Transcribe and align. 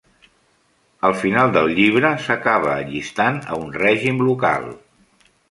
Al 1.09 1.13
final 1.23 1.53
del 1.57 1.69
llibre, 1.79 2.11
s'acaba 2.23 2.73
allistant 2.77 3.39
a 3.53 3.61
un 3.67 3.71
règim 3.85 4.27
local. 4.33 4.69